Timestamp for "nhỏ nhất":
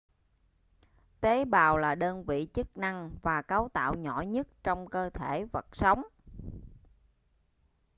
3.95-4.47